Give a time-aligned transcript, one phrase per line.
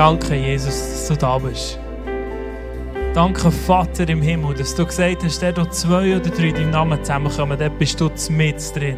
[0.00, 1.78] Danke, Jesus, dass du da bist.
[3.12, 7.58] Danke, Vater im Himmel, dass du gesagt hast, der zwei oder drei deinem Namen zusammenkommen,
[7.58, 8.96] dort bist du mit drin.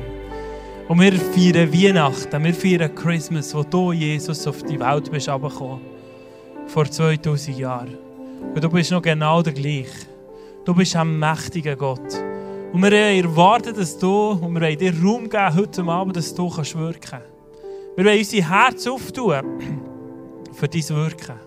[0.86, 5.80] Und wir feiern Weihnachten, wir feiern Christmas, wo du, Jesus, auf die Welt bist herabgekommen.
[6.68, 7.98] Vor 2000 Jahren.
[8.55, 10.06] Und du bist noch genau der gleiche.
[10.64, 12.14] Du bist ein mächtiger Gott.
[12.73, 16.48] Und wir erwarten, dass du, und wir wollen dir Raum geben heute Abend, dass du
[16.48, 17.27] kannst wirken kannst.
[17.96, 19.91] Wir wollen unser Herz auftun
[20.52, 21.38] für dein Wirken.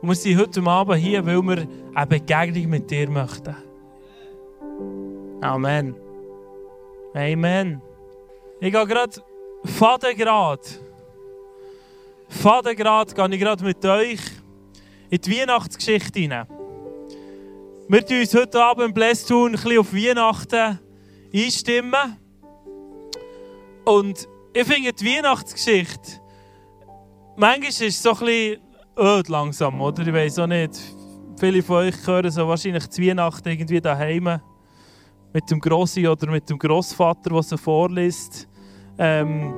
[0.00, 3.54] Und wir sind heute Abend hier, weil wir eine Begegnung mit dir möchten.
[5.42, 5.94] Amen.
[7.14, 7.82] Amen.
[8.60, 9.22] Ich gehe gerade
[9.64, 10.80] Fadengrad.
[12.28, 14.20] Fadengrad gehe ich gerade mit euch
[15.10, 16.46] in die Weihnachtsgeschichte hinein.
[17.88, 20.78] Wir tun uns heute Abend im Blästun ein bisschen auf Weihnachten
[21.34, 22.16] einstimmen.
[23.84, 26.19] Und ich finde die Weihnachtsgeschichte,
[27.40, 28.60] manchmal ist es so ein bisschen
[28.98, 30.06] öd langsam, oder?
[30.06, 30.78] Ich weiß auch nicht.
[31.38, 34.40] Viele von euch hören so wahrscheinlich zu Weihnachten irgendwie daheim
[35.32, 38.46] mit dem Grossi oder mit dem Großvater, der sie vorliest.
[38.98, 39.54] Ähm,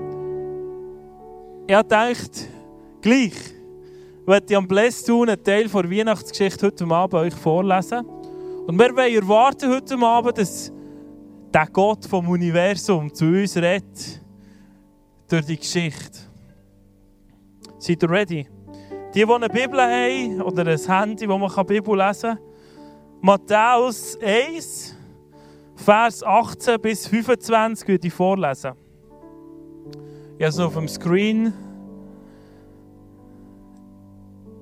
[1.69, 2.49] habe gedacht,
[3.01, 3.35] gleich,
[4.27, 8.07] werde ich am Bless tun, einen Teil der Weihnachtsgeschichte heute Abend euch vorlesen.
[8.67, 10.71] Und wir wollen erwarten heute Abend, dass
[11.53, 14.23] der Gott vom Universum zu uns redet
[15.29, 16.22] durch die Geschichte.
[17.83, 18.47] Seid ihr ready?
[19.13, 22.39] Die, die eine Bibel haben oder ein Handy, wo man die Bibel lesen kann,
[23.21, 24.97] Matthäus 1,
[25.75, 28.75] Vers 18 bis 25 würde ich vorlesen.
[30.39, 31.53] Ich habe es auf dem Screen.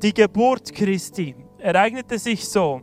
[0.02, 2.80] Die Geburt Christi ereignete sich so.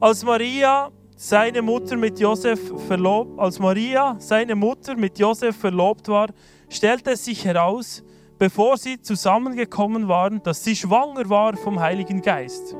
[0.00, 6.28] Als Maria seine Mutter mit Josef verlobt, als Maria seine Mutter mit Josef verlobt war,
[6.70, 8.02] stellte es sich heraus,
[8.42, 12.74] bevor sie zusammengekommen waren, dass sie schwanger war vom Heiligen Geist.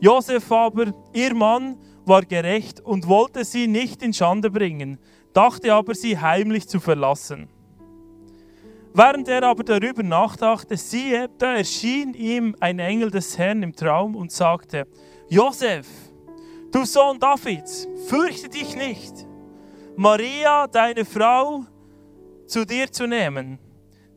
[0.00, 1.76] Josef aber, ihr Mann,
[2.06, 4.98] war gerecht und wollte sie nicht in Schande bringen,
[5.34, 7.50] dachte aber, sie heimlich zu verlassen.
[8.94, 14.16] Während er aber darüber nachdachte, siehe, da erschien ihm ein Engel des Herrn im Traum
[14.16, 14.86] und sagte,
[15.28, 15.86] Josef,
[16.72, 19.12] Du Sohn Davids, fürchte dich nicht,
[19.96, 21.64] Maria, deine Frau,
[22.46, 23.58] zu dir zu nehmen.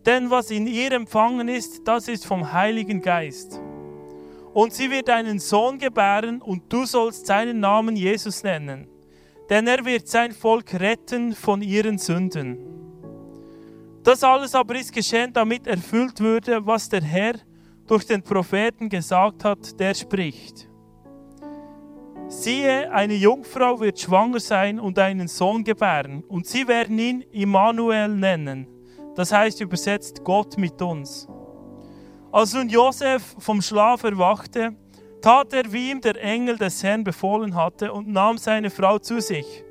[0.05, 3.59] Denn was in ihr empfangen ist, das ist vom Heiligen Geist.
[4.53, 8.87] Und sie wird einen Sohn gebären, und du sollst seinen Namen Jesus nennen.
[9.49, 12.57] Denn er wird sein Volk retten von ihren Sünden.
[14.03, 17.35] Das alles aber ist geschehen, damit erfüllt würde, was der Herr
[17.85, 20.67] durch den Propheten gesagt hat, der spricht.
[22.27, 28.07] Siehe, eine Jungfrau wird schwanger sein und einen Sohn gebären, und sie werden ihn Immanuel
[28.07, 28.67] nennen.
[29.15, 31.27] Das heißt übersetzt Gott mit uns.
[32.31, 34.75] Als nun Josef vom Schlaf erwachte,
[35.21, 39.19] tat er, wie ihm der Engel des Herrn befohlen hatte, und nahm seine Frau zu
[39.19, 39.63] sich.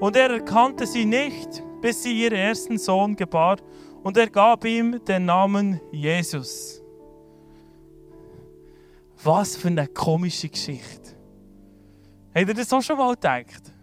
[0.00, 3.58] Und er erkannte sie nicht, bis sie ihren ersten Sohn gebar,
[4.02, 6.82] und er gab ihm den Namen Jesus.
[9.22, 11.16] Was für eine komische Geschichte.
[12.34, 13.75] Habt ihr das auch schon mal gedacht?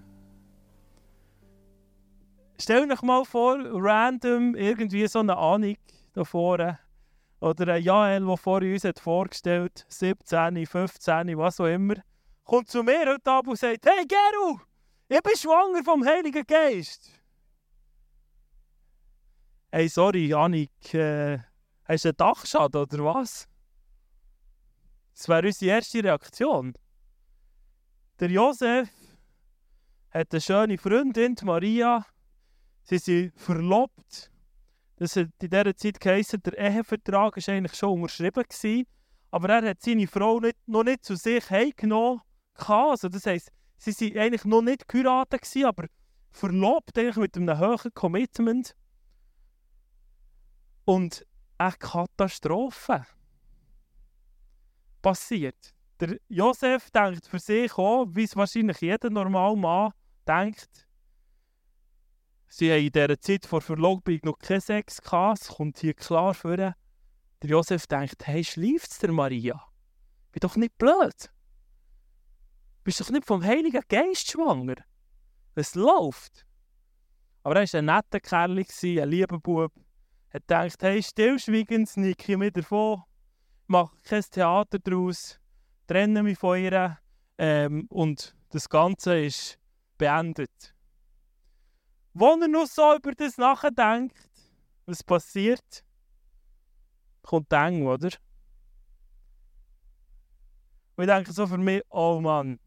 [2.64, 5.76] Stell euch mal vor, random irgendwie so eine Ahnung
[6.14, 6.80] da vorne.
[7.42, 11.96] Oder ein Jael, der vor uns hat vorgestellt 17, 15, was auch immer,
[12.46, 14.62] kommt zu mir heute Abend und sagt: Hey Geru,
[15.10, 17.12] ich bin schwanger vom Heiligen Geist.
[19.70, 21.40] Hey, sorry, Janik, äh,
[21.84, 23.46] hast du einen Dachschaden oder was?
[25.14, 26.76] Das wäre unsere erste Reaktion.
[28.22, 28.88] Der Josef
[30.12, 32.06] hat eine schöne Freundin, Maria.
[32.84, 34.32] Sie sind verlobt.
[34.98, 38.44] Das hat in dieser Zeit geheißen, der Ehevertrag war eigentlich schon unterschrieben.
[38.44, 38.86] Gewesen,
[39.32, 42.22] aber er hat seine Frau nicht, noch nicht zu sich heimgenommen.
[42.56, 45.88] Also das heisst, sie waren eigentlich noch nicht geheiratet, gewesen, aber
[46.32, 48.76] verlobt eigentlich mit einem hohen Commitment.
[50.86, 51.26] Und
[51.58, 53.06] eine Katastrophe
[55.02, 59.94] passiert der Josef denkt für sich auch, wie es wahrscheinlich jeder normale Mann
[60.28, 60.88] denkt.
[62.56, 66.36] Sie haben in dieser Zeit vor Verlobung noch keinen Sex gehabt, es kommt hier klar
[66.36, 66.56] vor.
[66.56, 66.76] Der
[67.42, 69.60] Josef denkt, hey, schläft es der Maria?
[70.32, 71.32] Bin doch nicht blöd.
[72.84, 74.76] Bist doch nicht vom Heiligen Geist schwanger.
[75.56, 76.46] Es läuft.
[77.42, 79.74] Aber er war ein netter Kerl, ein lieber Bub.
[80.30, 83.02] Er denkt, hey, stillschweigend sneak ich mir davon,
[83.66, 85.40] mache kein Theater daraus
[85.88, 87.00] trenne mich von ihr
[87.40, 89.58] ähm, und das Ganze ist
[89.98, 90.73] beendet.
[92.14, 94.16] Wenn er noch so über das nachdenkt,
[94.86, 95.84] was passiert,
[97.24, 98.10] kommt eng, oder?
[100.96, 102.60] Und ich denke so für mich, oh Mann.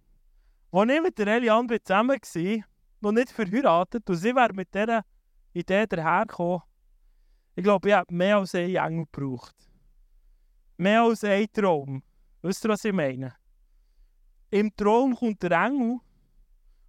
[0.72, 2.64] Als ich mit der Eliane zusammen war,
[3.00, 5.04] noch nicht verheiratet, und sie wäre mit dieser
[5.52, 6.62] Idee dahergekommen,
[7.54, 9.54] ich glaube, ich habe mehr als einen Engel gebraucht.
[10.76, 12.02] Mehr als einen Traum.
[12.43, 13.34] Wisst ihr, was ich meine?
[14.50, 15.98] Im Traum kommt der Engel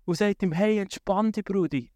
[0.05, 1.91] und sagt ihm, hey, entspann dich, Brudi.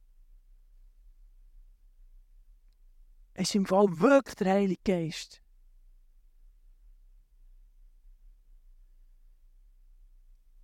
[3.19, 5.41] Es ist im Fall wirklich der Heilige Geist.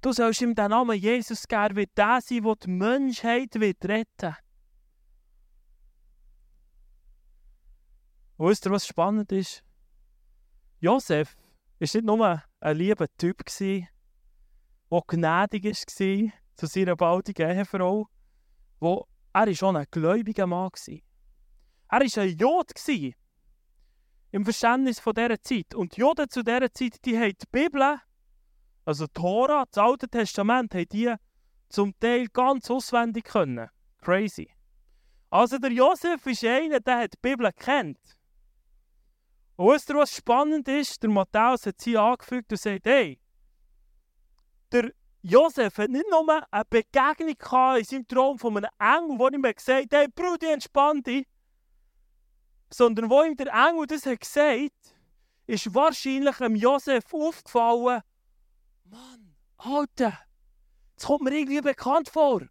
[0.02, 4.36] Du sollst ihm den Namen Jesus geben, wird der sein, der die Menschheit wird retten
[8.38, 9.64] Und wisst ihr, was spannend ist?
[10.80, 11.36] Josef
[11.80, 13.88] war nicht nur ein lieber Typ, der
[15.08, 18.08] gnädig war zu seiner baldigen Ehefrau,
[18.80, 20.70] wo er war auch ein gläubiger Mann.
[20.74, 21.07] war.
[21.90, 22.72] Er war ein Jod
[24.32, 25.74] im Verständnis von dieser Zeit.
[25.74, 28.00] Und die Juden zu dieser Zeit, die haben die Bibel,
[28.86, 31.14] also die Tora, das Alte Testament, haben die
[31.70, 33.70] zum Teil ganz auswendig können.
[34.02, 34.50] Crazy.
[35.30, 38.00] Also der Josef ist einer, der hat die Bibel kennt.
[39.56, 41.02] Und wisst ihr, was spannend ist?
[41.02, 43.20] Der Matthäus hat sie angefügt und sagt, hey,
[44.72, 44.92] der
[45.22, 49.94] Josef hat nicht nur eine Begegnung in seinem Traum von einem Engel, wo ihm gesagt
[49.94, 51.26] hat, hey Bruder, entspann dich,
[52.70, 54.96] sondern wo ihm der Engel das hat gesagt,
[55.46, 58.02] ist wahrscheinlich dem Josef aufgefallen,
[58.84, 60.18] Mann, Alter,
[60.96, 62.42] das kommt mir irgendwie bekannt vor.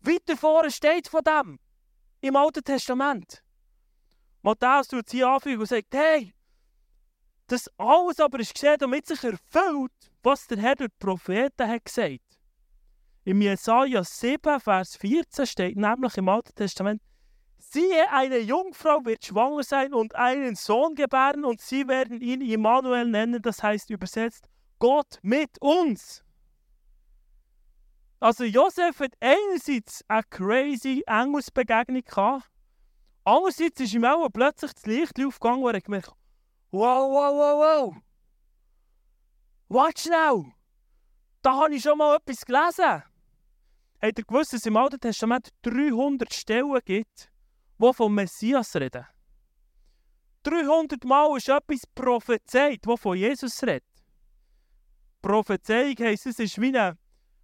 [0.00, 1.58] Weiter vorne steht von dem
[2.20, 3.42] im Alten Testament.
[4.42, 6.34] Matthäus tut sie anfügen und sagt, hey,
[7.48, 11.84] das alles aber ist gesehen, damit sich erfüllt, was der Herr durch die Propheten hat
[11.84, 12.22] gesagt.
[13.24, 17.02] Im Jesaja 7, Vers 14 steht nämlich im Alten Testament,
[17.58, 23.06] Siehe, eine Jungfrau wird schwanger sein und einen Sohn gebären und sie werden ihn Immanuel
[23.06, 26.24] nennen, das heißt übersetzt Gott mit uns.
[28.20, 32.48] Also Josef hat einerseits eine crazy Engelsbegegnung gehabt,
[33.24, 36.12] andererseits ist ihm auch plötzlich das Licht aufgegangen, wo er gemerkt
[36.70, 37.96] wow, wow, wow, wow.
[39.68, 40.52] Warte schnell,
[41.42, 43.02] da habe ich schon mal etwas gelesen.
[44.00, 47.30] Habt ihr gewusst, dass es im Alten Testament 300 Stellen gibt,
[47.78, 49.06] die vom Messias reden?
[50.42, 53.84] 300 Mal ist etwas prophezeit, das von Jesus redet.
[55.20, 56.96] Prophezeiung heisst, es ist wie, eine,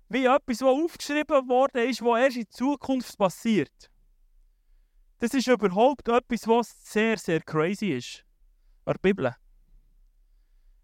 [0.09, 3.91] wie etwas, das aufgeschrieben worden ist, was erst in Zukunft passiert.
[5.19, 8.25] Das ist überhaupt etwas, was sehr, sehr crazy ist.
[8.85, 9.35] An Bibel.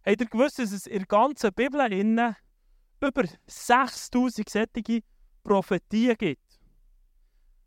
[0.05, 2.35] Habt ihr gewusst, dass es in der ganzen Bibel innen
[3.01, 5.03] über 6000 solche
[5.45, 6.50] Prophetien gibt?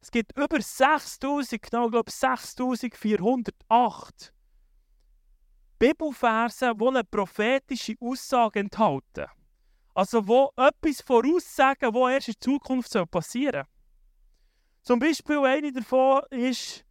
[0.04, 4.34] Es gibt über 6000, genau glaube 6408
[5.80, 9.28] Bibelverse, die eine prophetische Aussage enthalten.
[9.94, 13.72] Also wo etwas voraussagen, was erst in Zukunft passieren soll.
[14.82, 16.84] Zum Beispiel eine davon ist,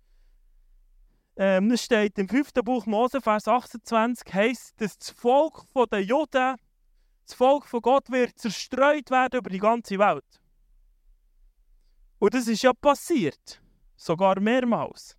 [1.36, 2.54] ähm, das steht im 5.
[2.64, 6.56] Buch Mose, Vers 28, heisst, dass das Volk der Juden,
[7.26, 10.41] das Volk von Gott wird zerstreut werden über die ganze Welt.
[12.22, 13.60] Und das ist ja passiert.
[13.96, 15.16] Sogar mehrmals.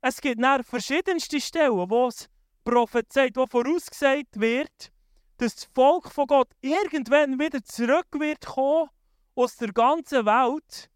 [0.00, 2.30] Es gibt dann verschiedenste Stellen, wo es
[2.64, 4.90] prophezeit, wo vorausgesagt wird,
[5.36, 8.88] dass das Volk von Gott irgendwann wieder zurück wird kommen
[9.34, 10.88] aus der ganzen Welt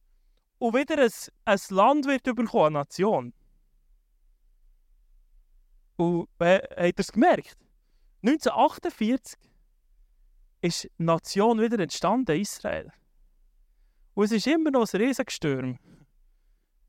[0.57, 1.13] und wieder ein,
[1.45, 3.35] ein Land wird bekommen, eine Nation.
[5.97, 7.59] Und äh, habt ihr es gemerkt?
[8.23, 9.39] 1948
[10.63, 12.91] ist die Nation wieder entstanden, Israel.
[14.19, 15.79] Und es ist immer noch ein Riesensturm.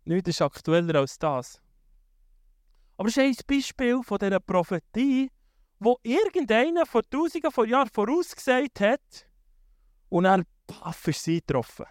[0.05, 1.61] Nichts ist aktueller als das.
[2.97, 5.29] Aber es ist ein Beispiel von dieser Prophetie,
[5.77, 9.29] wo irgendeiner vor Tausenden von Jahren vorausgesagt hat
[10.09, 11.85] und dann paff ist sie getroffen.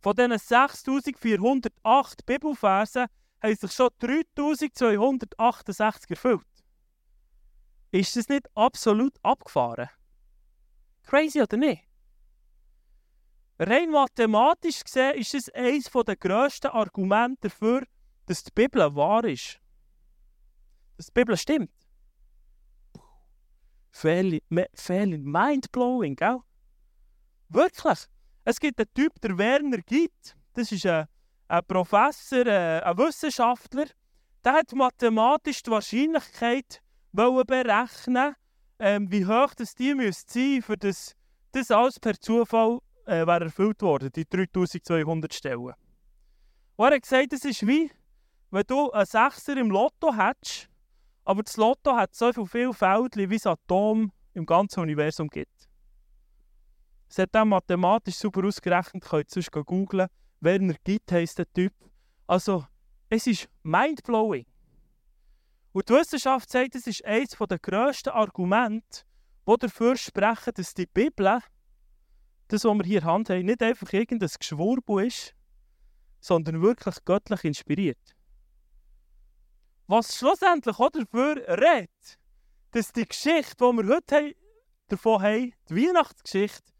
[0.00, 3.06] Von diesen 6408 Bibelversen
[3.40, 6.64] haben sich schon 3268 erfüllt.
[7.92, 9.88] Ist das nicht absolut abgefahren?
[11.04, 11.87] Crazy oder nicht?
[13.60, 17.82] Rein mathematisch gesehen ist es eines der grössten Argumente dafür,
[18.26, 19.58] dass die Bibel wahr ist.
[20.96, 21.72] Dass die Bibel stimmt.
[23.90, 26.38] Fairly, mind-blowing, gell?
[27.48, 28.06] Wirklich.
[28.44, 30.36] Es gibt einen Typ, der Werner Gitt.
[30.52, 31.06] Das ist ein,
[31.48, 33.86] ein Professor, äh, ein Wissenschaftler.
[34.44, 36.80] Der hat mathematisch die Wahrscheinlichkeit
[37.12, 38.34] berechnen,
[38.78, 41.16] ähm, wie hoch das die müsste für das,
[41.50, 45.72] das alles per Zufall äh, wäre erfüllt worden, die 3200 Stellen.
[46.76, 47.90] Und er hat gesagt, es ist wie,
[48.50, 50.68] wenn du einen Sechser im Lotto hättest,
[51.24, 55.68] aber das Lotto hat so viele Feldchen wie das Atom im ganzen Universum gibt.
[57.08, 60.08] Es hat dann mathematisch super ausgerechnet, könnt ihr sonst googeln.
[60.40, 61.72] Werner Gitt heisst der Typ.
[62.26, 62.64] Also,
[63.08, 64.46] es ist mindblowing.
[65.72, 69.02] Und die Wissenschaft sagt, es ist eines der grössten Argumente,
[69.46, 71.40] die dafür sprechen, dass die Bibel,
[72.48, 75.34] das, was wir hier Hand haben, nicht einfach irgendein Geschwurbel ist,
[76.20, 78.16] sondern wirklich göttlich inspiriert.
[79.86, 82.18] Was schlussendlich auch dafür redet,
[82.72, 84.34] dass die Geschichte, die wir heute haben,
[84.88, 86.72] davon haben, die Weihnachtsgeschichte,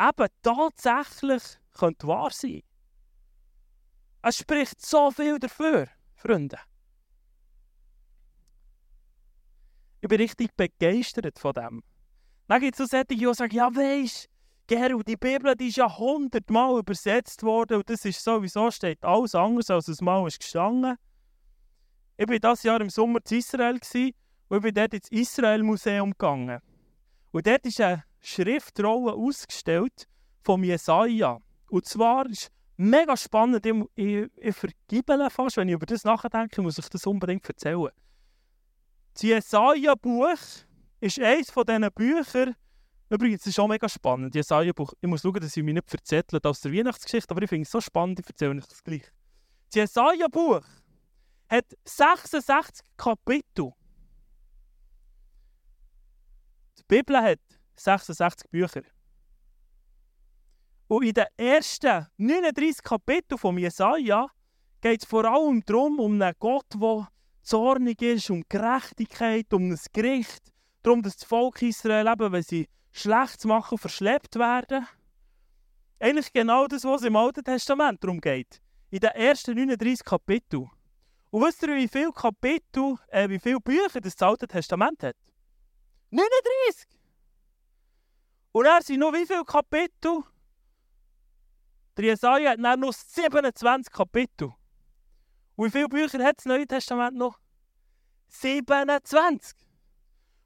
[0.00, 1.42] eben tatsächlich
[1.72, 2.62] könnte wahr sein
[4.22, 6.58] Es spricht so viel dafür, Freunde.
[10.00, 11.82] Ich bin richtig begeistert von dem.
[12.48, 14.28] Dann gibt es so solche, die sagen, ja weisst,
[14.66, 19.34] Gerald, die Bibel die ist ja hundertmal übersetzt worden und das ist sowieso, steht alles
[19.34, 20.96] anders, als es mal ist gestanden.
[22.16, 26.60] Ich war dieses Jahr im Sommer in Israel und ich bin dort ins Israel-Museum gegangen.
[27.30, 30.08] Und dort ist eine Schriftrolle ausgestellt
[30.42, 31.38] von Jesaja.
[31.68, 36.62] Und zwar ist mega spannend, ich, ich, ich vergibele fast, wenn ich über das nachdenke,
[36.62, 37.90] muss ich das unbedingt erzählen.
[39.14, 40.38] Das Jesaja-Buch
[41.00, 42.56] ist eines von diesen Büchern,
[43.08, 46.40] übrigens das ist auch mega spannend, Jesaja-Buch, ich muss schauen, dass ich mich nicht verzettle
[46.42, 49.04] aus der Weihnachtsgeschichte, aber ich finde es so spannend, ich erzähle euch das gleich.
[49.68, 50.62] Das Jesaja-Buch
[51.48, 53.72] hat 66 Kapitel.
[56.78, 57.40] Die Bibel hat
[57.76, 58.82] 66 Bücher.
[60.88, 64.28] Und in den ersten 39 Kapiteln von Jesaja
[64.80, 67.08] geht es vor allem darum, um einen Gott, der
[67.42, 72.68] zornig ist, um Gerechtigkeit, um ein Gericht, darum, dass das Volk Israel eben, wenn sie
[72.96, 74.86] Schlechtes machen, verschleppt werden.
[75.98, 78.60] Eigentlich genau das, was im Alten Testament darum geht.
[78.90, 80.70] In den ersten 39 Kapiteln.
[81.30, 85.16] Und wisst ihr, wie viele Kapitel, äh, wie viele Bücher das Alte Testament hat?
[86.10, 86.88] 39!
[88.52, 90.22] Und er sind noch wie viele Kapitel?
[91.96, 94.54] Der Jesaja hat dann noch 27 Kapitel.
[95.56, 97.38] Und wie viele Bücher hat das Neue Testament noch?
[98.28, 99.65] 27.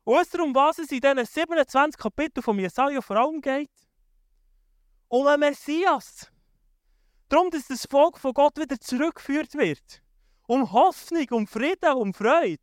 [0.04, 3.71] Und wisst ihr, um was es in diesen 27 Kapiteln von Jesaja vor allem geht?
[5.09, 6.30] Um einen Messias.
[7.28, 10.02] Darum, dass das Volk von Gott wieder zurückgeführt wird.
[10.47, 12.59] Um Hoffnung, um Frieden, um Freude.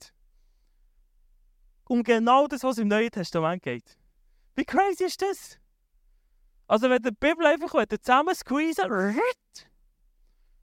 [1.88, 3.98] Um genau das, was im Neuen Testament geht.
[4.56, 5.58] Wie crazy ist das?
[6.68, 8.92] Also, wenn die Bibel einfach zusammen squeezen,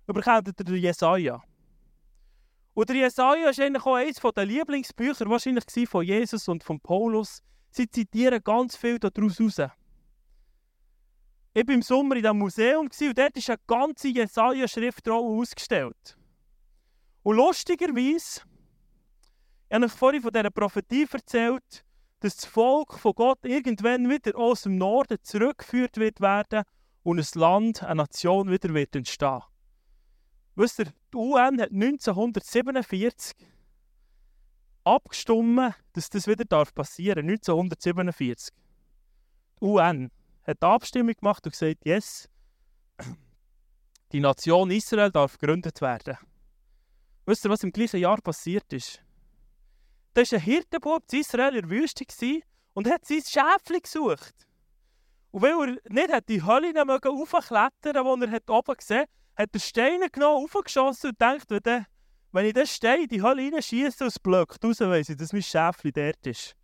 [0.07, 1.43] überkommt ihr Jesaja.
[2.75, 7.41] Und der Jesaja ist eigentlich auch eines der Lieblingsbücher wahrscheinlich von Jesus und von Paulus.
[7.71, 9.71] Sie zitieren ganz viel daraus raus.
[11.57, 16.19] Ich war im Sommer in diesem Museum und dort ist eine ganze Jesaja-Schriftrolle ausgestellt.
[17.23, 18.43] Und lustigerweise,
[19.69, 21.85] ich habe euch vorhin von dieser Prophetie erzählt,
[22.19, 26.65] dass das Volk von Gott irgendwann wieder aus dem Norden zurückgeführt wird werden
[27.05, 29.43] und ein Land, eine Nation wieder wird entstehen.
[30.57, 33.35] Wisst ihr, die UN hat 1947
[34.85, 37.49] abgestimmt, dass das wieder passieren darf.
[37.49, 38.55] 1947.
[39.61, 40.11] Die UN
[40.47, 42.29] hat eine Abstimmung gemacht und gesagt, yes,
[44.13, 46.17] die Nation Israel darf gegründet werden.
[47.27, 49.03] Wisst ihr, was im gleichen Jahr passiert ist?
[50.13, 52.05] Da war ein Hirtenbub in Israel in der Wüste
[52.75, 54.47] und hat sein Schäfchen gesucht.
[55.33, 59.61] Und weil er nicht die Hölle raufklettern konnte, die er oben gesehen hat, hat er
[59.61, 61.87] Steine genommen, aufgeschossen und denkt, wenn,
[62.33, 65.33] wenn ich den Stein in die Hölle reinschieße und es blöckt raus, weiss ich, dass
[65.33, 66.55] mein Schäfchen dort ist.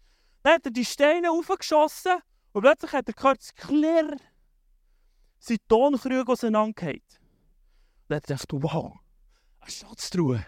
[0.43, 2.19] Dann hat er die Steine aufgeschossen
[2.53, 4.17] und plötzlich hat er gehört, klirr,
[5.39, 7.21] sein Tonkrüge auseinandergeht.
[8.09, 8.99] Dann hat er gedacht, wow,
[9.61, 10.47] eine Schatztruhe.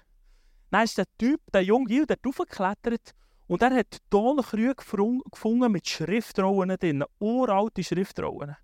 [0.71, 3.15] Dann ist der Typ, der junge Gil, der hochgeklettert
[3.47, 8.57] und er hat Tonkrüge gefunden mit Schriftrollen drin, uralte Schriftrollen.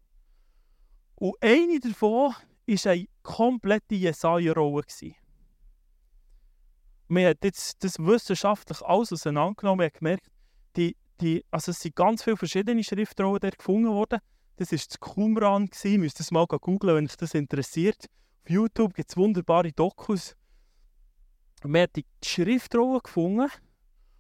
[1.17, 4.85] Und eine davon war eine komplette Jesaja-Rolle.
[7.09, 9.85] Man hat jetzt das wissenschaftlich alles auseinandergenommen.
[9.85, 10.27] Hat gemerkt,
[10.77, 14.21] die, die, also es sind ganz viele verschiedene Schriftrollen dort gefunden worden.
[14.57, 15.71] Das war das Qumran.
[15.85, 18.07] Ihr müsst das mal googeln, wenn euch das interessiert.
[18.45, 20.35] Auf YouTube gibt es wunderbare Dokus.
[21.63, 23.51] Man hat die Schriftrolle gefunden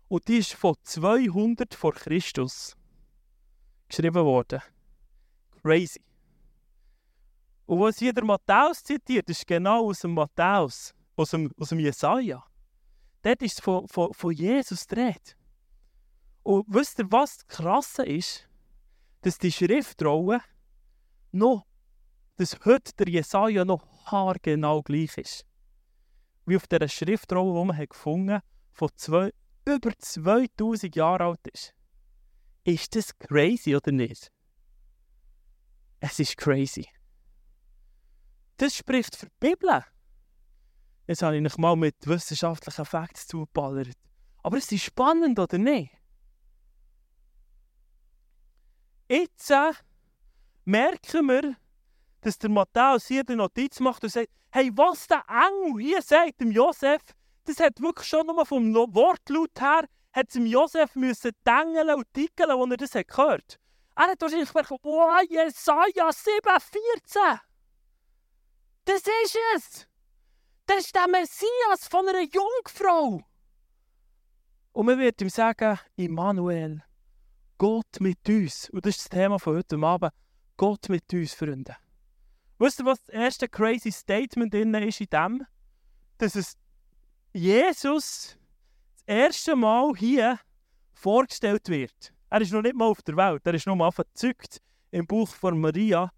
[0.08, 2.76] und die ist von 200 vor Christus
[3.88, 4.60] geschrieben worden.
[5.62, 6.07] Crazy.
[7.68, 11.80] Und was hier der Matthäus zitiert, ist genau aus dem Matthäus, aus dem, aus dem
[11.80, 12.42] Jesaja.
[13.20, 15.36] Dort ist von, von, von Jesus dreht.
[16.44, 18.48] Und wisst ihr, was das Krasse ist?
[19.20, 20.40] Dass die Schriftrolle
[21.30, 21.66] noch,
[22.36, 25.44] dass heute der Jesaja noch haargenau gleich ist.
[26.46, 29.30] Wie auf dieser Schriftrolle, die man hat gefunden hat, von zwei,
[29.66, 31.74] über 2000 Jahren alt ist.
[32.64, 34.32] Ist das crazy oder nicht?
[36.00, 36.88] Es ist crazy.
[38.58, 39.84] Das spricht für die Bibel.
[41.06, 43.96] Jetzt habe ich noch mal mit wissenschaftlichen Facts zugeballert.
[44.42, 45.92] Aber es ist spannend, oder nicht?
[49.08, 49.72] Jetzt äh,
[50.64, 51.56] merken wir,
[52.20, 56.40] dass der Matthäus hier die Notiz macht und sagt, hey, was der Engel hier sagt,
[56.40, 57.00] dem Josef,
[57.44, 62.50] das hat wirklich schon nur vom Wortlaut her, hat dem Josef müssen dengeln und tickeln,
[62.50, 63.56] als er das hat gehört
[63.94, 67.47] Er hat wahrscheinlich gedacht, wow, Jesaja 7,14.
[68.88, 69.86] Das ist es.
[70.64, 73.22] Das ist der Messias von einer Jungfrau.
[74.72, 76.82] Und man wird ihm sagen, Immanuel,
[77.58, 78.70] Gott mit uns.
[78.70, 80.14] Und das ist das Thema von heute Abend.
[80.56, 81.76] Gott mit uns, Freunde.
[82.58, 85.46] Wisst ihr, was das erste crazy Statement drin ist in dem?
[86.16, 86.56] Dass es
[87.34, 88.38] Jesus
[88.94, 90.40] das erste Mal hier
[90.94, 92.14] vorgestellt wird.
[92.30, 95.28] Er ist noch nicht mal auf der Welt, er ist noch mal verzückt im Buch
[95.28, 96.10] von Maria.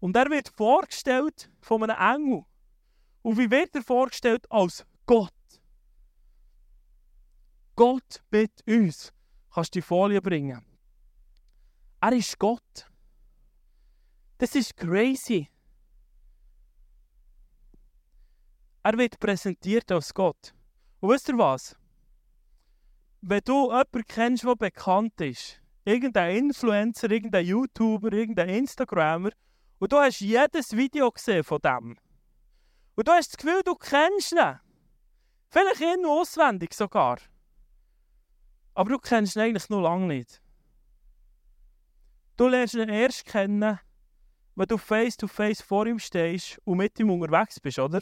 [0.00, 2.44] Und er wird vorgestellt von einem Engel.
[3.22, 4.50] Und wie wird er vorgestellt?
[4.50, 5.32] Als Gott.
[7.74, 9.12] Gott mit uns.
[9.52, 10.64] Kannst du die Folie bringen?
[12.00, 12.90] Er ist Gott.
[14.38, 15.48] Das ist crazy.
[18.82, 20.54] Er wird präsentiert als Gott.
[21.00, 21.74] Und wisst ihr was?
[23.22, 29.30] Wenn du jemanden kennst, der bekannt ist, irgendein Influencer, irgendein YouTuber, irgendein Instagrammer,
[29.78, 31.98] und du hast jedes Video gesehen von dem.
[32.94, 34.58] Und du hast das Gefühl, du kennst ihn.
[35.48, 37.18] Vielleicht ihn auswendig sogar.
[38.74, 40.40] Aber du kennst ihn eigentlich noch lange nicht.
[42.36, 43.78] Du lernst ihn erst kennen,
[44.54, 48.00] wenn du face to face vor ihm stehst und mit ihm unterwegs bist, oder?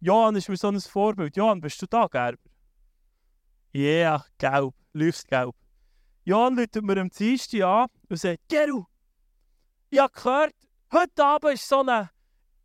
[0.00, 1.36] Johann ist mir so ein Vorbild.
[1.36, 2.38] Johann, bist du da, Gerber?
[3.72, 5.54] Ja, yeah, gelb, leuchtgelb.
[6.24, 8.84] Johann läutet mir am Dienstag an und sagt, Geru,
[9.90, 10.54] ich habe gehört,
[10.92, 12.08] heute Abend ist so ein,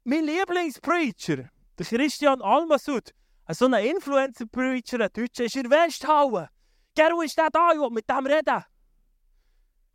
[0.03, 3.11] mein Lieblingspreacher, der Christian Almasud,
[3.49, 6.47] so ein Influencer-Preacher, ein Deutscher, ist in Westhauen.
[6.95, 7.71] Geru, ist der da?
[7.73, 8.63] Ich will mit dem reden.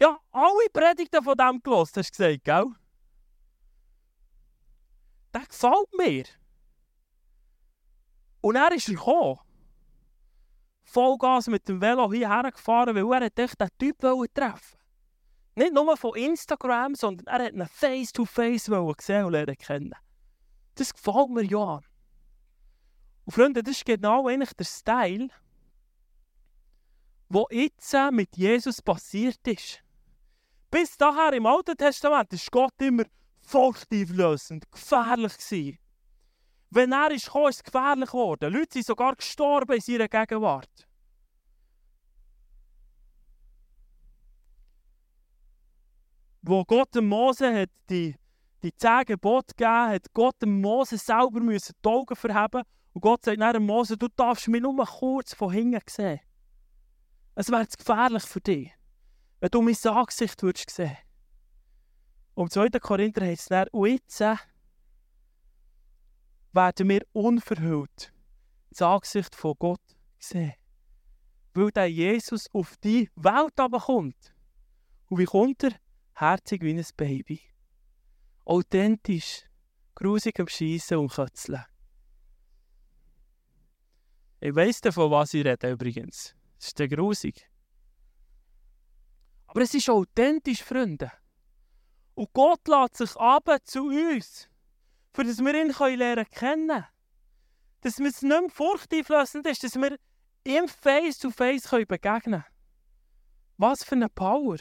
[0.01, 2.66] Ja, alle Predigten von dem gelost, hast du gesagt, gell?
[5.33, 6.25] Der gefällt mir.
[8.40, 9.38] Und er ist gekommen.
[10.83, 13.99] Vollgas mit dem Velo hierher gefahren, weil er diesen Typ
[14.35, 14.80] treffen
[15.61, 19.94] Nicht nur von Instagram, sondern er hat ihn face-to-face -face gesehen und kennen.
[20.75, 21.85] Das gefällt mir ja an.
[23.27, 25.29] Und Freunde, das ist genau der Style,
[27.29, 29.83] der jetzt mit Jesus passiert ist.
[30.70, 33.05] Bis daher im Alten Testament war Gott immer
[33.42, 35.37] furchtauflösend, gefährlich.
[35.37, 35.79] Gewesen.
[36.70, 38.51] Wenn er ist gekommen, ist es gefährlich geworden.
[38.51, 40.88] Leute sind sogar gestorben in seiner Gegenwart.
[46.42, 48.16] Wo Gott dem Mose hat die,
[48.62, 53.24] die zehn Gebote gegeben hat, Gott dem Mose selber müssen die Augen verheben und Gott
[53.24, 56.20] sagt dann Mose, du darfst mich nur kurz von hinten sehen.
[57.35, 58.72] Es wäre gefährlich für dich,
[59.40, 60.96] wenn du mein Angesicht würdest sehen.
[62.35, 62.79] Und im 2.
[62.81, 64.20] Korinther heißt es dann, und jetzt
[66.53, 68.12] werden wir unverhüllt
[68.70, 69.81] das Angesicht von Gott
[70.18, 70.55] sehen.
[71.55, 74.35] Weil der Jesus auf die Welt kommt.
[75.09, 75.72] Und wie kommt er?
[76.20, 77.40] Herzig wie ein Baby.
[78.44, 79.46] Authentisch,
[79.94, 81.64] grusig am Schießen und Kötzeln.
[84.38, 86.37] Ich weiss von was ich rede übrigens.
[86.59, 87.48] Das ist der grusig.
[89.46, 91.11] Aber es ist authentisch, Freunde.
[92.12, 94.50] Und Gott lädt sich ab zu uns
[95.14, 96.85] für dass wir ihn lernen kennen
[97.80, 99.96] Dass es nicht mehr furchteinflößend ist, dass wir
[100.44, 102.44] ihm face to face begegnen können.
[103.56, 104.59] Was für eine Power!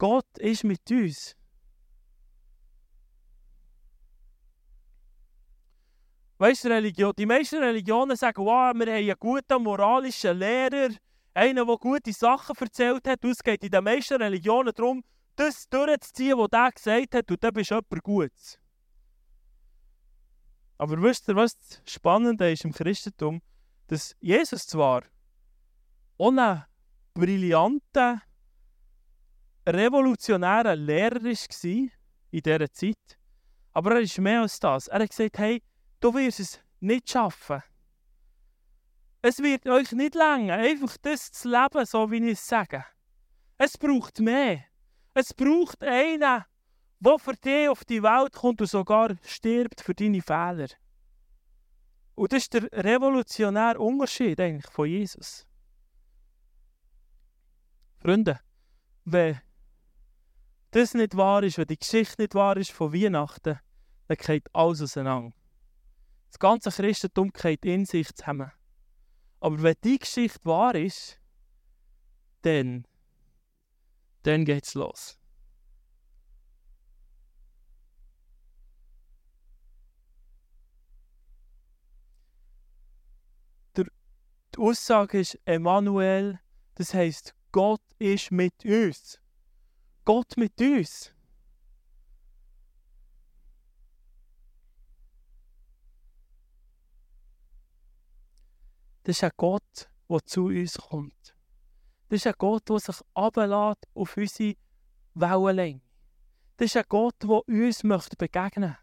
[0.00, 1.36] Gott ist mit uns.
[6.38, 10.88] Weißt du, Religion, die meisten Religionen sagen, wow, wir haben einen guten moralischen Lehrer,
[11.34, 13.22] einen, der gute Sachen erzählt hat.
[13.22, 15.04] Es geht in den meisten Religionen darum,
[15.36, 18.58] das durchzuziehen, was der gesagt hat, und dann bist du jemand Gutes.
[20.78, 23.42] Aber wisst ihr, was das Spannende ist im Christentum?
[23.88, 25.02] Dass Jesus zwar
[26.16, 26.66] ohne
[27.12, 28.22] brillanter,
[29.66, 31.90] revolutionärer Lehrer war in
[32.32, 33.18] dieser Zeit,
[33.72, 34.88] aber er ist mehr als das.
[34.88, 35.62] Er hat gesagt, hey,
[36.00, 37.62] du wirst es nicht schaffen.
[39.22, 42.84] Es wird euch nicht länger, einfach das zu leben, so wie ich es sage.
[43.58, 44.64] Es braucht mehr.
[45.12, 46.44] Es braucht einen,
[47.00, 50.68] der für dich auf die Welt kommt und sogar stirbt für deine Fehler.
[52.14, 55.46] Und das ist der revolutionäre Unterschied eigentlich von Jesus.
[57.98, 58.40] Freunde,
[59.04, 59.40] wenn
[60.70, 63.58] das nicht wahr ist, wenn die Geschichte nicht wahr ist von Weihnachten,
[64.08, 65.32] dann geht alles auseinander.
[66.28, 68.52] Das ganze Christentum geht in sich zusammen.
[69.40, 71.18] Aber wenn die Geschichte wahr ist,
[72.42, 72.86] dann,
[74.22, 75.18] dann geht's los.
[83.76, 86.40] Die Aussage ist Emmanuel,
[86.74, 89.20] das heißt Gott ist mit uns.
[90.12, 91.14] Gott mit uns.
[99.04, 101.36] Das ist ein Gott, der zu uns kommt.
[102.08, 104.56] Das ist ein Gott, der sich ablädt auf unsere
[105.14, 105.80] Wellenlänge.
[106.56, 108.82] Das ist ein Gott, der uns möchte begegnen möchte.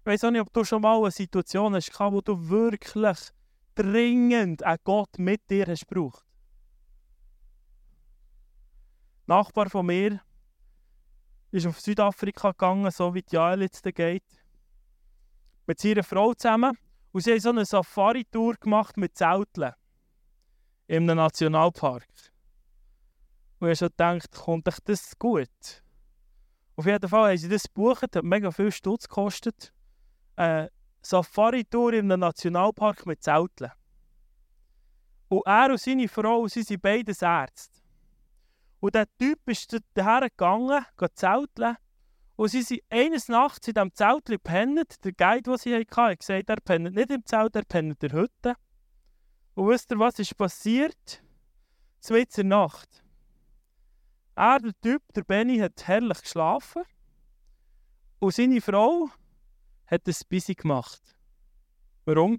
[0.00, 3.30] Ich weiß auch nicht, ob du schon mal eine Situation hast, wo du wirklich
[3.76, 6.33] dringend einen Gott mit dir hast gebraucht.
[9.26, 10.20] Nachbar von mir
[11.50, 14.24] ist auf Südafrika gegangen, so wie die Jael jetzt geht.
[15.66, 16.76] Mit seiner Frau zusammen.
[17.12, 19.72] Und sie haben so eine Safari-Tour gemacht mit Zelteln.
[20.88, 22.08] Einem Nationalpark.
[23.60, 25.48] Und ich habe schon gedacht, kommt euch das gut?
[26.76, 29.72] Auf jeden Fall haben sie das gebucht, hat mega viel Stutz gekostet.
[30.36, 33.70] Eine Safari-Tour einem Nationalpark mit Zelteln.
[35.28, 37.83] Und er und seine Frau, sie sind beide Ärzte.
[38.84, 41.78] Und der Typ ist daher gegangen, zelteln.
[42.36, 45.02] Und sie sind eines Nachts in diesem Zelt gepennt.
[45.02, 48.10] Der Guide, den sie hatten, hat gesagt, er pennt nicht im Zelt, er pennt in
[48.10, 48.56] der Hütte.
[49.54, 51.22] Und wisst ihr, was ist passiert?
[52.00, 53.02] Zweit in der Nacht.
[54.34, 56.82] Er, der Typ, der Benny, hat herrlich geschlafen.
[58.18, 59.08] Und seine Frau
[59.86, 61.16] hat es busy gemacht.
[62.04, 62.38] Warum?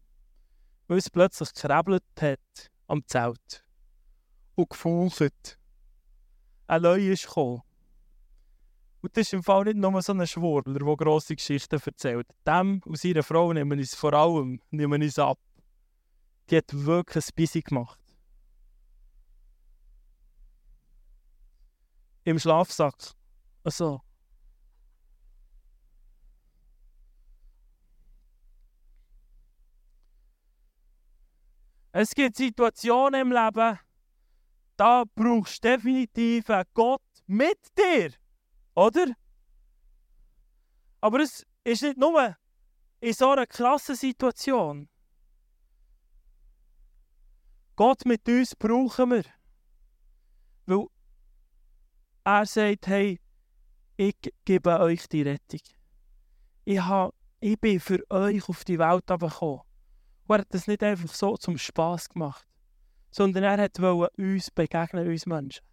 [0.86, 3.66] Weil es plötzlich gekrebelt hat am Zelt.
[4.54, 5.58] Und gefaucht.
[6.68, 7.62] Ein Löwe ist gekommen.
[9.02, 12.28] Und das ist im Fall nicht nur so ein Schwurbler, der grosse Geschichten erzählt.
[12.48, 15.38] Dem und seiner Frau nehmen uns vor allem nehmen uns ab.
[16.50, 18.00] Die hat wirklich ein Busy gemacht.
[22.24, 22.96] Im Schlafsack.
[23.64, 24.02] Also.
[31.92, 33.80] Es gibt Situationen im Leben,
[34.78, 38.12] da brauchst du definitiv einen Gott mit dir.
[38.76, 39.14] Oder?
[41.02, 42.36] Aber es ist nicht nur
[43.00, 44.90] in so einer krassen Situation.
[47.76, 49.24] Gott mit uns brauchen wir.
[50.66, 50.88] Weil
[52.24, 53.20] er sagt, hey,
[53.98, 55.60] ich gebe euch die Rettung.
[56.64, 59.62] Ich, habe, ich bin für euch auf die Welt gekommen.
[60.28, 62.48] Und er hat das nicht einfach so zum Spaß gemacht,
[63.16, 65.64] sondern er wollte uns begegnen, uns Menschen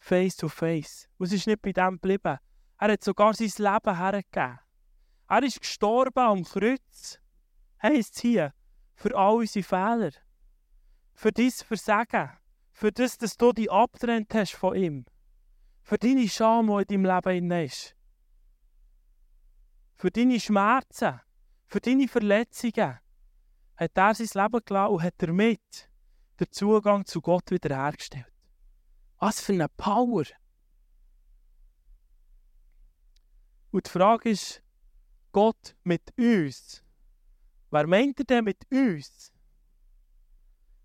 [0.00, 1.08] face to face.
[1.18, 2.38] Und es ist nicht bei dem geblieben.
[2.78, 4.58] Er hat sogar sein Leben hergegeben.
[5.28, 7.20] Er ist gestorben am Kreuz.
[7.82, 8.52] Heisst hier,
[8.94, 10.12] für all unsere Fehler.
[11.14, 12.30] Für dein Versagen.
[12.72, 15.04] Für das, dass du dich abtrennt hast von ihm.
[15.82, 17.94] Für deine Scham, die in deinem Leben ist.
[19.96, 21.20] Für deine Schmerzen.
[21.66, 22.98] Für deine Verletzungen.
[23.76, 25.89] Hat er sein Leben gelassen und hat damit
[26.40, 28.26] den Zugang zu Gott wiederhergestellt.
[29.18, 30.24] Was für eine Power!
[33.70, 34.62] Und die Frage ist,
[35.32, 36.82] Gott mit uns.
[37.70, 39.32] Wer meint er denn mit uns?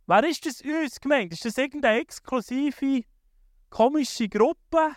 [0.05, 1.33] Wer ist das uns gemeint?
[1.33, 3.03] Ist das irgendeine exklusive,
[3.69, 4.95] komische Gruppe?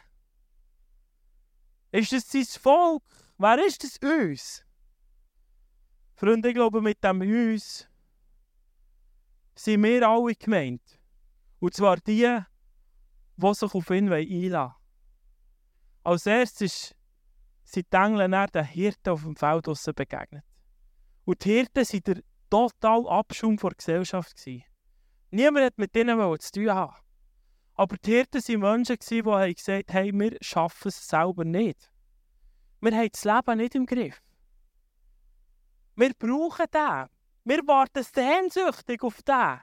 [1.93, 3.03] Ist das sein Volk?
[3.39, 4.65] Wer ist das uns?
[6.15, 7.88] Freunde, ich glaube, mit dem uns
[9.59, 10.83] sind wir alle gemeint.
[11.59, 12.39] Und zwar die,
[13.37, 14.73] die sich auf ihn einlassen wollen.
[16.05, 16.95] Als erstes
[17.65, 20.45] sind die Engel den Hirten auf dem Feld begegnet.
[21.25, 24.47] Und die Hirten waren der total Abschum der Gesellschaft.
[25.31, 26.97] Niemand hat mit ihnen zu tun haben.
[27.75, 31.91] Aber die Hirten waren Menschen, die gesagt haben, wir schaffen es selber nicht.
[32.81, 34.23] Wir haben das Leben nicht im Griff.
[35.97, 37.18] Wir brauchen den.
[37.49, 39.61] Wir warten sehnsüchtig auf den.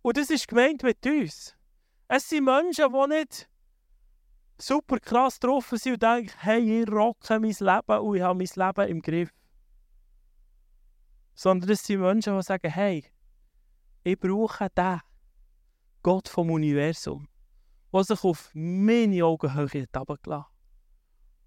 [0.00, 1.56] Und das ist gemeint mit uns.
[2.06, 3.48] Es sind Menschen, die nicht
[4.58, 8.66] super krass drauf sind und denken, hey, ich rocke mein Leben und ich habe mein
[8.66, 9.34] Leben im Griff.
[11.34, 13.04] Sondern es sind Menschen, die sagen, hey,
[14.04, 15.00] ich brauche den
[16.04, 17.26] Gott vom Universum,
[17.92, 20.57] der sich auf meine Augenhöhe herabgelassen.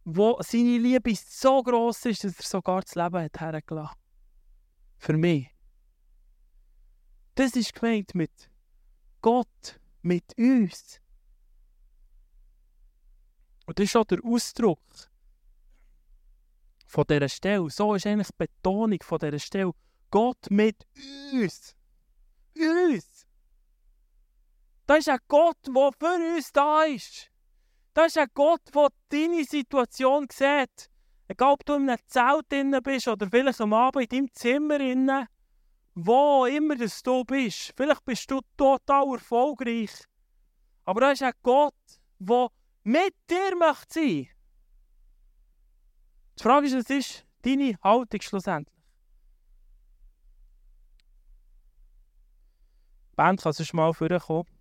[0.03, 3.97] Wo seine Liebe so gross ist, dass er sogar das Leben hat hergelassen.
[4.97, 5.47] Für mich.
[7.35, 8.49] Das ist gemeint mit
[9.21, 10.99] Gott, mit uns.
[13.65, 14.81] Und das ist auch der Ausdruck
[16.87, 17.69] von dieser Stelle.
[17.69, 19.71] So ist eigentlich die Betonung von dieser Stelle.
[20.09, 20.85] Gott mit
[21.31, 21.75] uns.
[22.57, 23.25] Uns.
[24.85, 27.30] Da ist ein Gott, der für uns da ist.
[27.93, 30.89] Da ist ein Gott, der deine Situation sieht.
[31.27, 34.77] Egal, ob du in einem Zelt drin bist oder vielleicht am Abend in deinem Zimmer
[34.77, 35.27] drin,
[35.95, 37.73] wo immer das du bist.
[37.75, 39.91] Vielleicht bist du total erfolgreich.
[40.85, 41.73] Aber da ist ein Gott,
[42.19, 42.47] der
[42.83, 44.29] mit dir möchte sein.
[46.37, 48.77] Die Frage ist, was ist deine Haltung schlussendlich?
[53.11, 54.60] Die Band kann sonst mal vorkommen.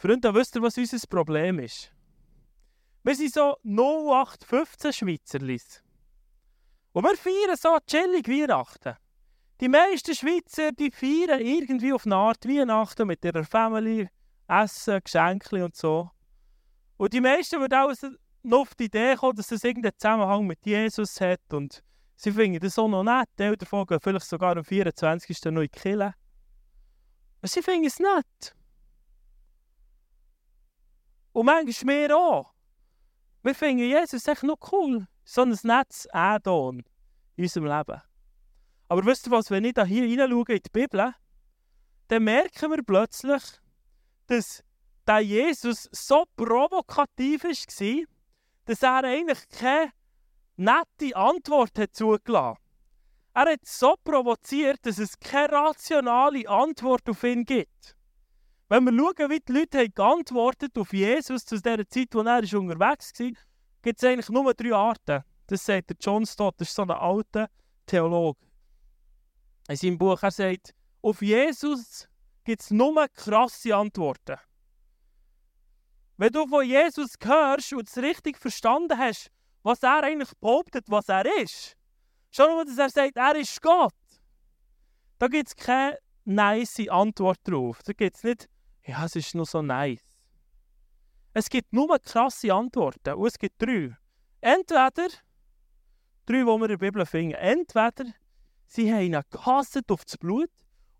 [0.00, 1.90] Freunde, wisst ihr, was unser Problem ist?
[3.02, 5.82] Wir sind so 0815 Schweizerlis.
[6.92, 8.94] Und wir feiern so chillig Weihnachten.
[9.60, 14.08] Die meisten Schweizer die feiern irgendwie auf eine Art Weihnachten mit ihrer Family,
[14.46, 16.08] Essen, Geschenke und so.
[16.96, 17.92] Und die meisten würden auch
[18.44, 21.52] noch auf die Idee kommen, dass das irgendeinen Zusammenhang mit Jesus hat.
[21.52, 21.82] Und
[22.14, 23.30] sie finden das auch noch nett.
[23.36, 25.44] Teil davon gehen vielleicht sogar am 24.
[25.46, 26.14] noch in die Kirche.
[27.42, 28.54] Und sie finden es nett.
[31.38, 32.52] Und manchmal wir auch.
[33.44, 35.06] Wir finden Jesus echt noch cool.
[35.24, 36.82] So ein nettes Add-on
[37.36, 38.02] in unserem Leben.
[38.88, 41.14] Aber wisst ihr was, wenn ich da hier in die Bibel,
[42.08, 43.40] dann merken wir plötzlich,
[44.26, 44.64] dass
[45.06, 48.04] der Jesus so provokativ war,
[48.64, 49.92] dass er eigentlich keine
[50.56, 52.58] nette Antwort hat zugelassen
[53.34, 57.96] Er hat so provoziert, dass es keine rationale Antwort auf ihn gibt.
[58.68, 62.42] Wenn wir schauen, wie die Leute haben geantwortet auf Jesus zu der Zeit, wo er
[62.42, 63.30] unterwegs war,
[63.82, 65.24] gibt es eigentlich nur drei Arten.
[65.46, 67.48] Das sagt der John Stott, das ist so ein alter
[67.86, 68.40] Theologe.
[69.68, 72.06] In seinem Buch, er sagt, auf Jesus
[72.44, 74.36] gibt es nur krasse Antworten.
[76.18, 79.30] Wenn du von Jesus hörst und es richtig verstanden hast,
[79.62, 81.74] was er eigentlich behauptet, was er ist,
[82.30, 83.94] schon nur, dass er sagt, er ist Gott,
[85.18, 87.80] da gibt es keine nice Antwort drauf.
[87.84, 88.48] Da gibt es nicht,
[88.88, 90.02] ja, es ist nur so nice.
[91.34, 93.94] Es gibt nur krasse Antworten und es gibt drei.
[94.40, 94.90] Entweder,
[96.24, 98.06] drei, die wir in der Bibel finden, entweder
[98.66, 100.50] sie haben ihn gehasst auf das Blut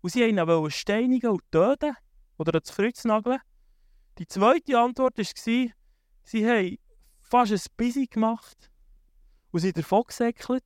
[0.01, 1.95] und sie wollten ihn steinigen und töten
[2.37, 3.39] oder ans Kreuz nageln.
[4.19, 5.25] Die zweite Antwort war,
[6.23, 6.77] sie haben
[7.21, 8.69] fast ein Busy gemacht
[9.51, 10.63] und sind davon gesäckelt.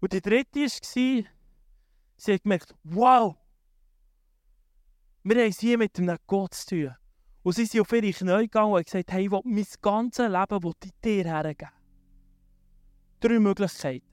[0.00, 1.26] Und die dritte war, sie
[2.28, 3.36] haben gemerkt, wow,
[5.24, 6.94] wir haben es hier mit einem Gott zu tun.
[7.42, 10.62] Und sie sind auf ihre Knie gegangen und gesagt, hey, ich will mein ganzes Leben
[10.62, 11.68] will ich dir hergeben.
[13.20, 14.06] Drei Möglichkeiten.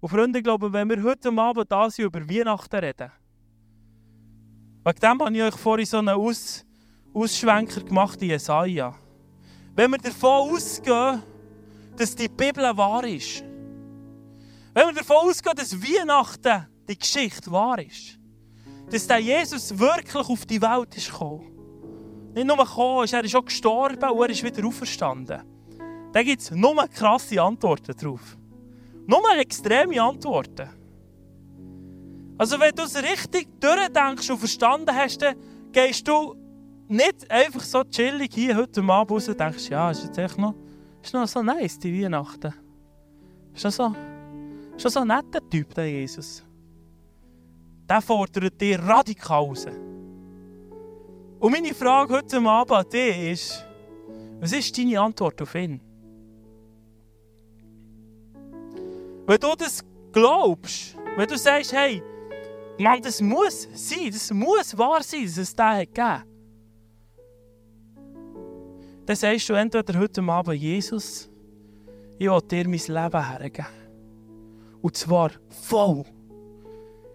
[0.00, 3.10] Und Freunde, ich glaube, wenn wir heute Abend da sind, über Weihnachten reden,
[4.84, 6.64] wegen dem habe ich euch vorhin so einen Aus
[7.14, 8.94] Ausschwenker gemacht in Jesaja.
[9.74, 11.22] Wenn wir davon ausgehen,
[11.96, 13.42] dass die Bibel wahr ist,
[14.74, 18.18] wenn wir davon ausgehen, dass Weihnachten die Geschichte wahr ist.
[18.90, 21.50] Dass der Jesus wirklich auf die Welt ist gekommen.
[22.34, 25.42] Nicht nur gekommen ist, er ist auch gestorben und er ist wieder auferstanden.
[26.12, 28.36] Da gibt es nur krasse Antworten drauf.
[29.06, 30.68] Nur extreme Antworten.
[32.36, 35.36] Also wenn du es richtig durchdenkst und verstanden hast, dann
[35.72, 36.34] gehst du
[36.88, 40.54] nicht einfach so chillig hier heute Abend raus und denkst, ja, ist jetzt echt noch,
[41.02, 42.52] ist noch so nice, die Weihnachten.
[43.54, 43.94] Ist noch so,
[44.76, 46.44] ist noch so ein netter Typ, der Jesus
[47.88, 49.66] der fordert dir radikal raus.
[51.38, 53.66] Und meine Frage heute Abend an dich ist,
[54.40, 55.80] was ist deine Antwort auf ihn?
[59.26, 62.02] Wenn du das glaubst, wenn du sagst, hey,
[62.78, 66.34] Mann, das muss sein, das muss wahr sein, dass es den hat gegeben
[69.06, 71.28] dann sagst du entweder heute Abend, Jesus,
[72.18, 73.66] ich will dir mein Leben hergeben.
[74.80, 76.04] Und zwar voll.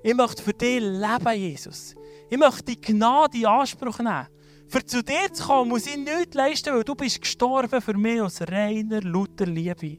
[0.02, 1.96] Ich möchte für dich leben, Jesus.
[2.30, 4.28] Ich möchte die Gnade in Anspruch nehmen.
[4.68, 8.22] Für zu dir zu kommen, muss ich nichts leisten, weil du bist gestorben für mich
[8.22, 9.98] aus reiner, lauter Liebe.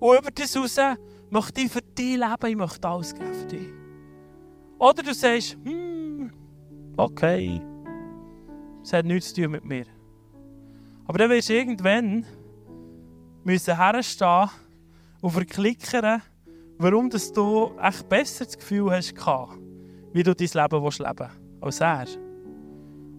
[0.00, 0.76] Und über das raus
[1.30, 3.68] möchte ich für dich leben, ich möchte alles geben für dich.
[4.78, 6.32] Oder du sagst, hm,
[6.96, 7.60] okay,
[8.82, 9.86] es hat nichts zu tun mit mir.
[11.06, 12.24] Aber dann wirst du irgendwann
[13.44, 14.48] müssen herstehen
[15.20, 16.22] und verklickern,
[16.78, 19.14] warum dass du echt besser das Gefühl hast,
[20.12, 21.28] wie du dein Leben willst leben
[21.60, 22.06] als er.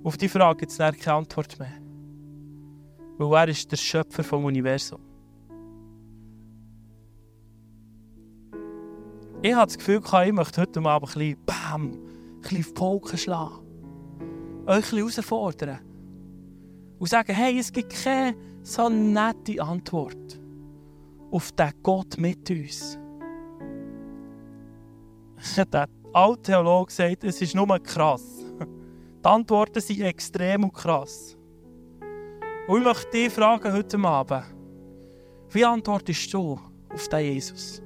[0.04, 1.74] Auf die Frage gibt es keine Antwort mehr.
[3.18, 5.02] Weil er ist der Schöpfer vom Universum.
[9.42, 13.60] Ich habe das Gefühl, ich möchte heute Abend ein bisschen, bam, ein bisschen schlagen.
[14.66, 15.80] Euch ein bisschen herausfordern.
[16.98, 20.40] Und sagen, hey, es gibt keine so nette Antwort
[21.32, 22.98] auf den Gott mit uns.
[25.72, 28.24] Der alte Theologe sagt, es ist nur krass.
[29.24, 31.38] Die Antworten sind extrem und krass.
[32.68, 34.46] Und ich möchte dich fragen heute Abend,
[35.50, 36.60] wie antwortest du
[36.94, 37.82] auf den Jesus?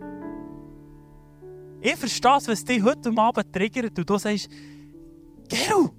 [1.81, 4.49] Ich verstehe es, was dich heute Abend triggert und du sagst,
[5.47, 5.89] Gero,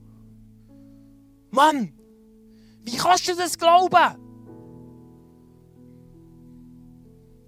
[1.51, 1.93] Mann,
[2.83, 4.17] wie kannst du das glauben?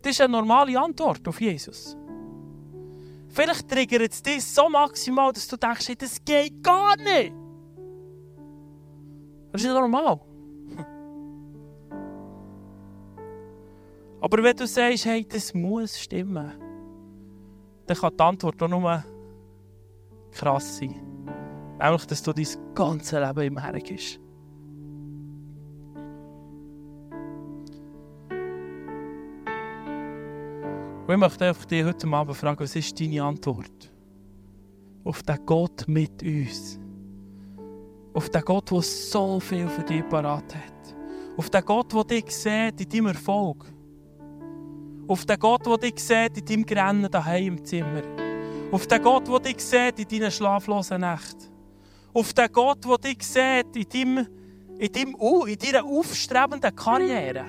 [0.03, 1.97] Das ist eine normale Antwort auf Jesus.
[3.33, 7.35] Vielleicht triggert es dich so maximal, dass du denkst, hey, das geht gar nicht.
[9.51, 10.21] Das ist normal.
[14.21, 16.53] Aber wenn du sagst, hey, das muss stimmen,
[17.87, 19.03] dann kann die Antwort auch nur
[20.31, 20.95] krass sein.
[21.81, 24.21] Nämlich, dass du dein ganzes Leben im Herren gibst.
[31.12, 33.92] Und ich möchte einfach dich heute Abend fragen, was ist deine Antwort
[35.05, 36.81] auf den Gott mit uns?
[38.14, 40.96] Auf den Gott, der so viel für dich parat hat.
[41.37, 43.66] Auf den Gott, der dich sieht in deinem Erfolg.
[45.07, 48.03] Auf den Gott, der dich sieht in deinem Grennen daheim im Zimmer.
[48.70, 51.53] Auf den Gott, der dich sieht in deinen schlaflosen Nächten.
[52.14, 54.29] Auf den Gott, der dich sieht in, deinem,
[54.79, 57.44] in, deinem, in deiner aufstrebenden Karriere.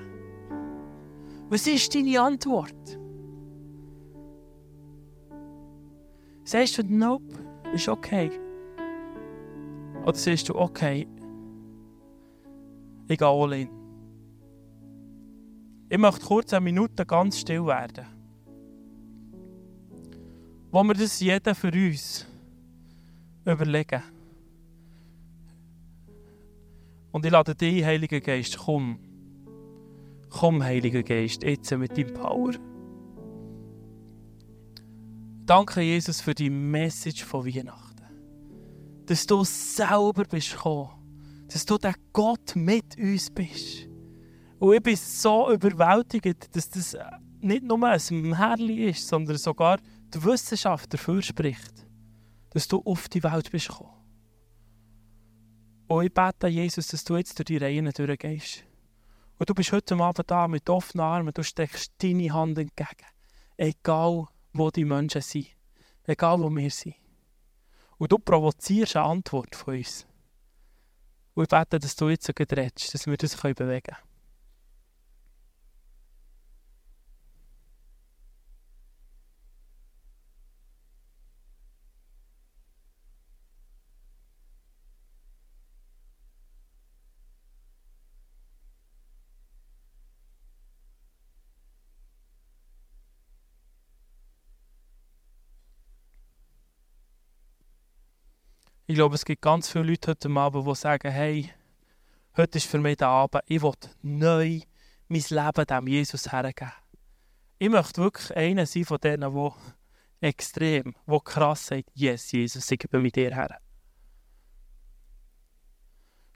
[1.48, 3.03] Was ist deine Antwort?
[6.46, 7.34] Sagst du, nope,
[7.74, 8.30] ist okay?
[10.06, 11.08] Oder sagst du, okay,
[13.08, 13.70] ich gehe all in?
[15.90, 18.06] Ich möchte kurz eine Minute ganz still werden.
[20.72, 22.26] Wo wir das jeder für uns
[23.46, 24.02] überlegen.
[27.12, 28.98] Und ich lade dich, Heiliger Geist, komm.
[30.30, 32.54] Komm, Heiliger Geist, jetzt mit deinem Power.
[35.46, 38.02] Danke, Jesus, für die Message von Weihnachten.
[39.06, 41.46] Dass du selber bist gekommen.
[41.52, 43.90] Dass du der Gott mit uns bist.
[44.60, 46.96] Und ich bin so überwältigt, dass das
[47.42, 49.80] nicht nur ein Märchen ist, sondern sogar
[50.14, 51.88] die Wissenschaft dafür spricht,
[52.52, 53.92] dass du auf die Welt bist gekommen.
[55.88, 58.64] Und ich bete, Jesus, dass du jetzt durch die Reihen durchgehst.
[59.38, 63.08] Und du bist heute Abend da mit offenen Armen, du steckst deine Hand entgegen.
[63.58, 65.48] Egal, wo die Menschen sind.
[66.06, 66.96] Egal, wo wir sind.
[67.98, 70.06] Und du provozierst eine Antwort von uns.
[71.34, 74.13] Und ich bete, dass du jetzt so redest, dass wir das bewegen können.
[98.86, 101.50] Ich glaube, es gibt ganz viele Leute heute Abend, die sagen, hey,
[102.36, 104.60] heute ist für mich der Abend, ich will neu
[105.08, 106.74] mein Leben dem Jesus hergeben.
[107.60, 109.54] Ich möchte wirklich einer sein von denen, der
[110.20, 113.58] extrem, der krass sagt, yes, Jesus, ich gebe mit dir her.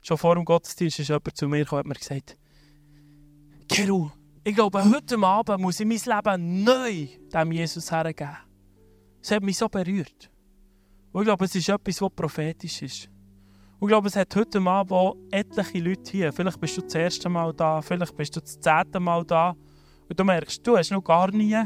[0.02, 2.38] Schon vor dem Gottesdienst ist jemand zu mir gekommen und hat mir gesagt,
[3.68, 4.10] Keru,
[4.42, 8.38] ich glaube, heute Abend muss ich mein Leben neu dem Jesus hergeben.
[9.20, 10.30] Es hat mich so berührt.
[11.18, 13.10] Und ich glaube, es ist etwas, was prophetisch ist.
[13.80, 16.32] Und ich glaube, es hat heute Abend auch etliche Leute hier.
[16.32, 19.56] Vielleicht bist du das erste Mal da, vielleicht bist du das zehnte Mal da.
[20.08, 21.58] Und du merkst, du hast noch gar nie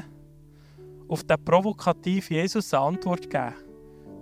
[1.06, 3.52] auf den provokativen Jesus eine Antwort gegeben.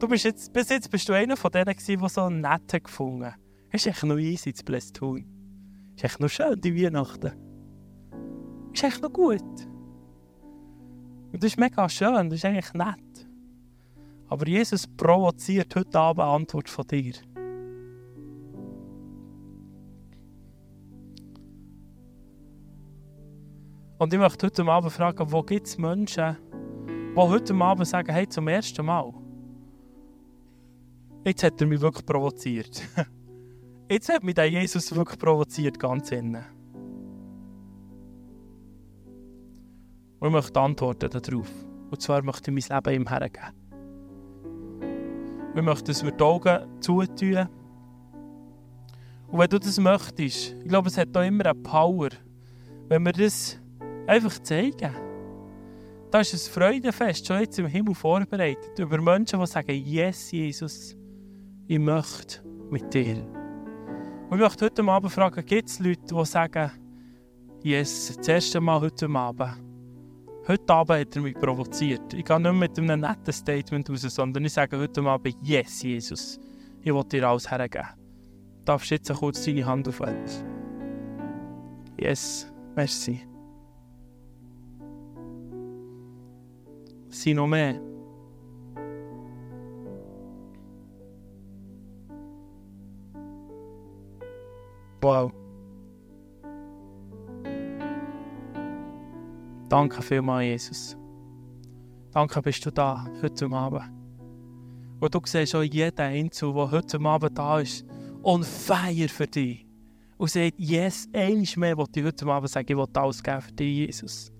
[0.00, 3.36] Du bist jetzt, bis jetzt bist du einer von denen, der so nett gefunden hat.
[3.70, 4.64] Es ist echt noch easy zu.
[4.72, 7.30] Es ist echt noch schön, die Weihnachten.
[8.72, 9.44] Ist echt noch gut.
[11.32, 13.29] Und das ist mega schön, das ist eigentlich nett.
[14.30, 17.14] Aber Jesus provoziert heute Abend eine Antwort von dir.
[23.98, 26.36] Und ich möchte heute Abend fragen, wo gibt es Menschen,
[26.86, 29.12] die heute Abend sagen, hey, zum ersten Mal,
[31.24, 32.82] jetzt hat er mich wirklich provoziert.
[33.90, 36.44] Jetzt hat mich der Jesus wirklich provoziert, ganz innen.
[40.20, 41.50] Und ich möchte antworten darauf.
[41.90, 43.59] Und zwar möchte ich mein Leben ihm hergeben.
[45.54, 47.48] Wir möchten, dass wir die Augen zutun.
[49.28, 52.10] Und wenn du das möchtest, ich glaube, es hat da immer eine Power,
[52.88, 53.58] wenn wir das
[54.06, 54.94] einfach zeigen.
[56.10, 58.78] Da ist ein Freudenfest schon jetzt im Himmel vorbereitet.
[58.78, 60.96] Über Menschen, die sagen, yes, Jesus,
[61.68, 63.16] ich möchte mit dir.
[64.28, 66.72] Und ich möchte heute Abend fragen, gibt es Leute, die sagen,
[67.62, 69.69] yes, das erste Mal heute Abend.
[70.48, 72.14] Heute Abend hat er mich provoziert.
[72.14, 76.40] Ich gehe nicht mit einem netten Statement raus, sondern ich sage heute Abend, yes, Jesus,
[76.80, 77.88] ich will dir alles hergeben.
[78.64, 80.44] Darfst du jetzt kurz deine Hand aufhalten?
[81.98, 83.20] Yes, merci.
[87.08, 87.78] Sind noch mehr?
[95.02, 95.39] Wow.
[99.70, 100.96] Danke vielmals, Jesus.
[102.10, 103.84] Danke, bist du da heute Abend.
[104.98, 107.86] Und du siehst auch jeden Einzel, der heute Abend da ist,
[108.24, 109.64] on fire für dich.
[110.18, 113.52] Und sagt, yes, eins mehr, was ich heute Abend sagen, ich will alles geben für
[113.52, 114.32] dich, Jesus.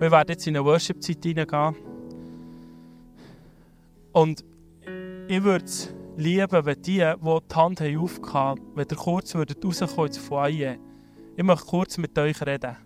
[0.00, 1.76] Wir werden jetzt in eine Worship-Zeit hineingehen.
[4.10, 4.44] Und
[5.28, 10.06] ich würde es lieben, wenn die, die die Hand aufgehauen haben, wenn ihr kurz rauskommen
[10.08, 10.87] ins Foyer.
[11.38, 12.76] Ich möchte kurz mit euch reden.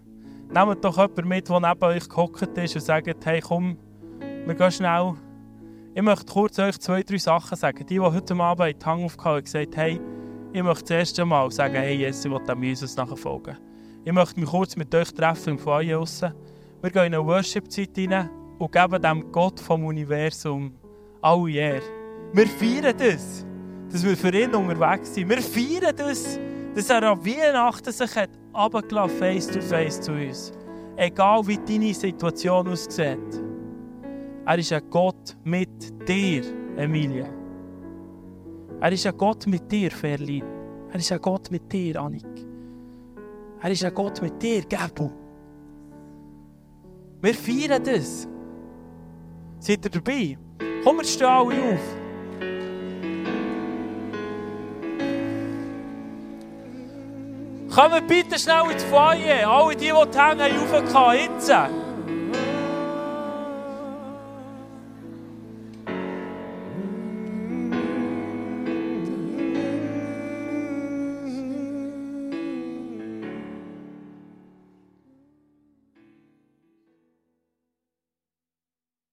[0.50, 3.78] Nehmt doch jemanden mit, der neben euch gehockt ist und sagt, hey komm,
[4.44, 5.14] wir gehen schnell.
[5.94, 7.78] Ich möchte kurz euch zwei, drei Sachen sagen.
[7.78, 9.98] Die, die heute Abend die Hand aufgehauen haben, gesagt, hey,
[10.52, 13.56] ich möchte das erste Mal sagen, hey, Jesus, ich will dem Jesus nachfolgen.
[14.04, 16.34] Ich möchte mich kurz mit euch treffen im Foyer draussen.
[16.82, 18.28] Wir gehen in eine Worship-Zeit rein
[18.58, 20.74] und geben dem Gott vom Universum
[21.22, 21.82] alle Ehre.
[22.34, 23.46] Wir feiern das,
[23.90, 25.30] dass wir für ihn unterwegs sind.
[25.30, 26.38] Wir feiern das,
[26.74, 30.52] dass er an Weihnachten sich hat runtergelassen, face to face zu uns.
[30.96, 33.42] Egal wie deine Situation aussieht.
[34.44, 36.42] Er ist ein Gott mit dir,
[36.76, 37.26] Emilia.
[38.80, 40.44] Er ist ein Gott mit dir, Ferlin.
[40.90, 42.26] Er ist ein Gott mit dir, Annik.
[43.60, 45.10] Er ist ein Gott mit dir, Gabu.
[47.20, 48.28] Wir feiern das.
[49.60, 50.36] Seid ihr dabei?
[50.82, 52.01] Kommt, wir stehen alle auf.
[57.74, 59.48] Kommt bitte schnell ins Foyer.
[59.48, 61.81] Alle die, die Hände raufgehauen jetzt.